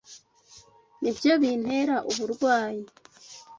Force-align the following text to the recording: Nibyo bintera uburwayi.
Nibyo 1.01 1.31
bintera 1.41 1.95
uburwayi. 2.09 2.83